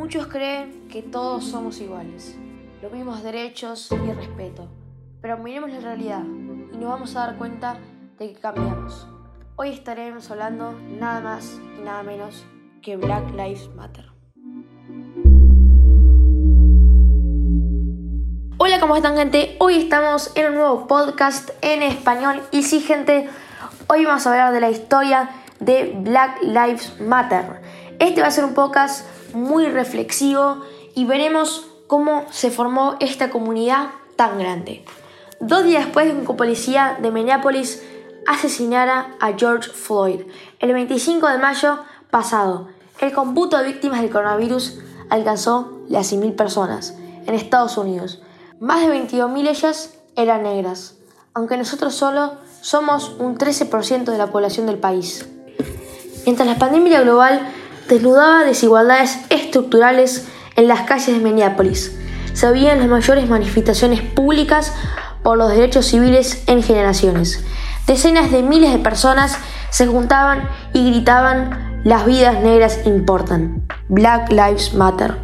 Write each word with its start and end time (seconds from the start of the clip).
Muchos 0.00 0.28
creen 0.28 0.88
que 0.88 1.02
todos 1.02 1.44
somos 1.44 1.78
iguales, 1.78 2.34
los 2.80 2.90
mismos 2.90 3.22
derechos 3.22 3.92
y 3.92 4.10
respeto, 4.10 4.66
pero 5.20 5.36
miremos 5.36 5.70
la 5.70 5.80
realidad 5.80 6.22
y 6.24 6.78
nos 6.78 6.88
vamos 6.88 7.14
a 7.14 7.26
dar 7.26 7.36
cuenta 7.36 7.76
de 8.18 8.32
que 8.32 8.40
cambiamos. 8.40 9.06
Hoy 9.56 9.68
estaremos 9.68 10.30
hablando 10.30 10.72
nada 10.72 11.20
más 11.20 11.60
y 11.78 11.82
nada 11.82 12.02
menos 12.02 12.46
que 12.80 12.96
Black 12.96 13.30
Lives 13.32 13.68
Matter. 13.76 14.06
Hola, 18.56 18.80
¿cómo 18.80 18.96
están 18.96 19.18
gente? 19.18 19.54
Hoy 19.60 19.74
estamos 19.74 20.34
en 20.34 20.46
un 20.46 20.54
nuevo 20.54 20.86
podcast 20.86 21.50
en 21.60 21.82
español 21.82 22.40
y 22.52 22.62
sí 22.62 22.80
gente, 22.80 23.28
hoy 23.86 24.06
vamos 24.06 24.26
a 24.26 24.30
hablar 24.30 24.54
de 24.54 24.60
la 24.60 24.70
historia 24.70 25.28
de 25.58 25.94
Black 25.94 26.42
Lives 26.42 26.98
Matter. 27.02 27.60
Este 27.98 28.22
va 28.22 28.28
a 28.28 28.30
ser 28.30 28.46
un 28.46 28.54
podcast 28.54 29.19
muy 29.34 29.66
reflexivo 29.66 30.62
y 30.94 31.04
veremos 31.04 31.66
cómo 31.86 32.24
se 32.30 32.50
formó 32.50 32.96
esta 33.00 33.30
comunidad 33.30 33.90
tan 34.16 34.38
grande. 34.38 34.84
Dos 35.40 35.64
días 35.64 35.84
después 35.84 36.06
de 36.06 36.12
que 36.12 36.30
un 36.30 36.36
policía 36.36 36.98
de 37.00 37.10
Minneapolis 37.10 37.82
asesinara 38.26 39.16
a 39.20 39.32
George 39.32 39.70
Floyd, 39.70 40.20
el 40.58 40.72
25 40.72 41.26
de 41.28 41.38
mayo 41.38 41.78
pasado, 42.10 42.68
el 43.00 43.12
computo 43.12 43.56
de 43.58 43.66
víctimas 43.66 44.02
del 44.02 44.10
coronavirus 44.10 44.78
alcanzó 45.08 45.80
las 45.88 46.12
100.000 46.12 46.36
personas 46.36 46.94
en 47.26 47.34
Estados 47.34 47.78
Unidos. 47.78 48.22
Más 48.60 48.86
de 48.86 48.88
22.000 48.88 49.48
ellas 49.48 49.94
eran 50.16 50.42
negras, 50.42 50.96
aunque 51.32 51.56
nosotros 51.56 51.94
solo 51.94 52.34
somos 52.60 53.16
un 53.18 53.38
13% 53.38 54.04
de 54.04 54.18
la 54.18 54.26
población 54.26 54.66
del 54.66 54.78
país. 54.78 55.26
Mientras 56.26 56.46
la 56.46 56.58
pandemia 56.58 57.00
global 57.00 57.40
desnudaba 57.90 58.44
desigualdades 58.44 59.18
estructurales 59.30 60.28
en 60.56 60.68
las 60.68 60.82
calles 60.82 61.08
de 61.08 61.18
Minneapolis. 61.22 61.96
Se 62.32 62.46
habían 62.46 62.78
las 62.78 62.88
mayores 62.88 63.28
manifestaciones 63.28 64.00
públicas 64.00 64.72
por 65.22 65.36
los 65.36 65.50
derechos 65.50 65.86
civiles 65.86 66.44
en 66.46 66.62
generaciones. 66.62 67.44
Decenas 67.86 68.30
de 68.30 68.42
miles 68.42 68.72
de 68.72 68.78
personas 68.78 69.36
se 69.70 69.86
juntaban 69.86 70.48
y 70.72 70.90
gritaban 70.90 71.82
las 71.84 72.06
vidas 72.06 72.40
negras 72.40 72.80
importan. 72.84 73.66
Black 73.88 74.30
Lives 74.30 74.74
Matter. 74.74 75.16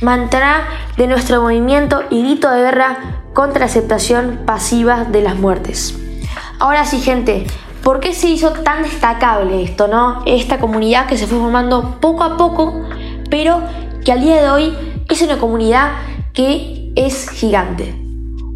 Mantra 0.00 0.66
de 0.96 1.06
nuestro 1.06 1.42
movimiento 1.42 2.02
y 2.10 2.22
grito 2.22 2.50
de 2.50 2.62
guerra 2.62 3.22
contra 3.34 3.60
la 3.60 3.66
aceptación 3.66 4.40
pasiva 4.46 5.04
de 5.04 5.20
las 5.20 5.36
muertes. 5.36 5.94
Ahora 6.58 6.86
sí, 6.86 7.00
gente, 7.00 7.46
¿Por 7.84 8.00
qué 8.00 8.14
se 8.14 8.30
hizo 8.30 8.50
tan 8.50 8.82
destacable 8.82 9.62
esto, 9.62 9.88
no? 9.88 10.22
Esta 10.24 10.58
comunidad 10.58 11.06
que 11.06 11.18
se 11.18 11.26
fue 11.26 11.38
formando 11.38 11.98
poco 12.00 12.24
a 12.24 12.38
poco, 12.38 12.72
pero 13.28 13.60
que 14.02 14.10
al 14.10 14.22
día 14.22 14.40
de 14.40 14.48
hoy 14.48 14.74
es 15.10 15.20
una 15.20 15.38
comunidad 15.38 15.92
que 16.32 16.90
es 16.96 17.28
gigante. 17.28 17.94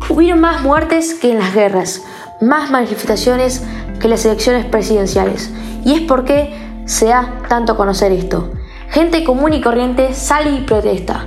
Hubieron 0.09 0.41
más 0.41 0.63
muertes 0.63 1.13
que 1.13 1.31
en 1.31 1.41
las 1.41 1.55
guerras, 1.55 2.03
más 2.41 2.71
manifestaciones 2.71 3.63
que 4.01 4.09
las 4.09 4.25
elecciones 4.25 4.65
presidenciales. 4.65 5.53
Y 5.85 5.93
es 5.93 6.01
porque 6.01 6.55
se 6.87 7.09
da 7.09 7.43
tanto 7.51 7.75
a 7.75 7.77
conocer 7.77 8.13
esto. 8.13 8.51
Gente 8.89 9.25
común 9.25 9.53
y 9.53 9.61
corriente 9.61 10.15
sale 10.15 10.53
y 10.53 10.61
protesta. 10.63 11.27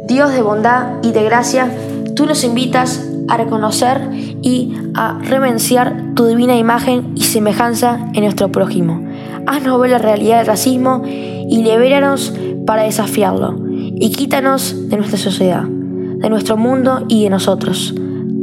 Dios 0.05 0.31
de 0.31 0.41
bondad 0.41 1.03
y 1.03 1.11
de 1.11 1.23
gracia, 1.23 1.69
tú 2.15 2.25
nos 2.25 2.43
invitas 2.43 3.05
a 3.27 3.37
reconocer 3.37 4.09
y 4.41 4.73
a 4.95 5.19
reverenciar 5.21 6.15
tu 6.15 6.25
divina 6.25 6.55
imagen 6.55 7.11
y 7.15 7.23
semejanza 7.23 7.99
en 8.13 8.23
nuestro 8.23 8.51
prójimo. 8.51 9.05
Haznos 9.45 9.79
ver 9.81 9.91
la 9.91 9.97
realidad 9.99 10.37
del 10.37 10.47
racismo 10.47 11.03
y 11.05 11.61
libéranos 11.61 12.33
para 12.65 12.83
desafiarlo 12.83 13.68
y 13.99 14.11
quítanos 14.11 14.89
de 14.89 14.97
nuestra 14.97 15.17
sociedad, 15.17 15.63
de 15.63 16.29
nuestro 16.29 16.57
mundo 16.57 17.05
y 17.07 17.23
de 17.23 17.29
nosotros. 17.29 17.93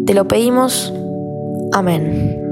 Te 0.07 0.15
lo 0.15 0.29
pedimos. 0.29 0.93
Amén. 1.73 2.46